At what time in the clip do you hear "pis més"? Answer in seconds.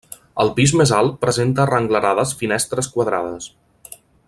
0.53-0.93